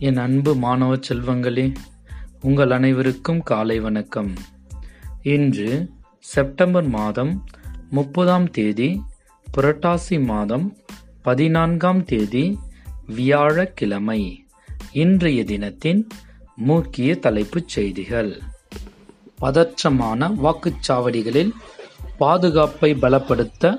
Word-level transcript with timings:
என் 0.00 0.16
அன்பு 0.16 0.54
மாணவ 0.54 0.96
செல்வங்களே 0.96 1.74
உங்கள் 2.40 2.70
அனைவருக்கும் 2.70 3.42
காலை 3.42 3.80
வணக்கம். 3.80 4.32
இன்று 5.22 5.90
செப்டம்பர் 6.18 6.88
மாதம் 6.88 7.44
முப்பதாம் 7.90 8.50
தேதி 8.50 9.02
புரட்டாசி 9.56 10.24
மாதம் 10.24 10.76
பதினான்காம் 11.22 12.04
தேதி 12.04 12.58
வியாழக்கிழமை 13.06 14.46
இன்றைய 14.92 15.44
தினத்தின் 15.44 16.06
முக்கிய 16.56 17.16
தலைப்புச் 17.16 17.68
செய்திகள். 17.68 18.40
பதற்றமான 19.40 20.34
வாக்குச்சாவடிகளில் 20.44 21.50
பாதுகாப்பை 22.18 22.94
பலப்படுத்த 22.94 23.76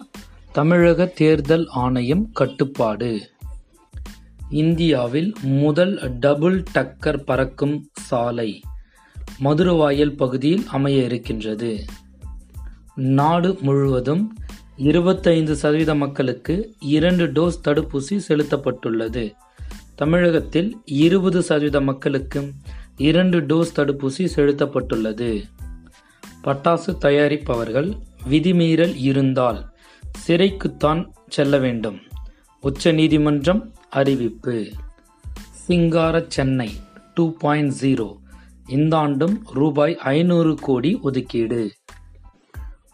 தமிழக 0.52 1.06
தேர்தல் 1.06 1.68
ஆணையம் 1.68 2.32
கட்டுப்பாடு. 2.32 3.30
இந்தியாவில் 4.50 5.36
முதல் 5.42 6.20
டபுள் 6.20 6.64
டக்கர் 6.74 7.18
பறக்கும் 7.18 7.90
சாலை 7.94 8.62
மதுரவாயல் 9.44 10.16
பகுதியில் 10.16 10.64
அமைய 10.68 11.04
இருக்கின்றது. 11.04 11.86
நாடு 12.96 13.58
முழுவதும் 13.62 14.38
இருபத்தைந்து 14.78 15.56
சதவீத 15.56 15.96
மக்களுக்கு 15.96 16.76
இரண்டு 16.80 17.28
டோஸ் 17.28 17.60
தடுப்பூசி 17.64 18.20
செலுத்தப்பட்டுள்ளது. 18.28 19.32
தமிழகத்தில் 19.96 20.78
இருபது 20.86 21.42
சதவீத 21.42 21.82
மக்களுக்கு 21.82 22.54
இரண்டு 22.98 23.42
டோஸ் 23.42 23.76
தடுப்பூசி 23.76 24.28
செலுத்தப்பட்டுள்ளது. 24.36 25.44
பட்டாசு 26.44 26.98
தயாரிப்பவர்கள் 27.02 28.00
விதிமீறல் 28.30 28.94
இருந்தால் 28.98 29.70
சிறைக்குத்தான் 30.28 31.14
செல்ல 31.28 31.58
வேண்டும். 31.58 32.00
உச்ச 32.62 32.92
நீதிமன்றம் 32.92 33.74
அறிவிப்பு. 33.90 34.72
சிங்கார 35.52 36.26
சென்னை 36.28 36.72
டூ 37.14 37.34
பாயிண்ட் 37.34 37.74
ஜீரோ 37.82 38.16
இந்த 38.68 38.98
ஆண்டும் 38.98 39.46
ரூபாய் 39.54 39.98
ஐநூறு 39.98 40.56
கோடி 40.56 41.00
ஒதுக்கீடு. 41.02 41.72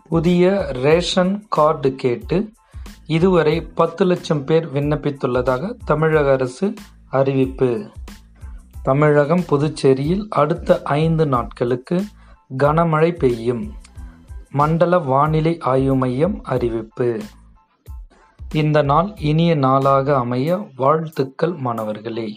புதிய 0.10 0.66
ரேஷன் 0.72 1.46
கார்டு 1.50 1.96
கேட்டு 1.96 2.52
இதுவரை 3.06 3.62
பத்து 3.62 4.06
லட்சம் 4.06 4.44
பேர் 4.44 4.74
விண்ணப்பித்துள்ளதாக 4.74 5.76
தமிழக 5.86 6.32
அரசு 6.32 6.74
அறிவிப்பு. 7.10 7.90
தமிழகம் 8.84 9.44
புதுச்சேரியில் 9.46 10.26
அடுத்த 10.30 10.82
ஐந்து 10.84 11.28
நாட்களுக்கு 11.28 12.04
கனமழை 12.64 13.12
பெய்யும். 13.12 13.74
மண்டல 14.50 14.98
வானிலை 15.00 15.58
ஆய்வு 15.60 15.96
மையம் 15.96 16.44
அறிவிப்பு. 16.44 17.20
இந்த 18.62 18.80
நாள் 18.82 19.08
இனிய 19.30 19.52
நாளாக 19.56 20.08
அமைய 20.18 20.58
வாழ்த்துக்கள் 20.76 21.54
மாணவர்களே. 21.66 22.28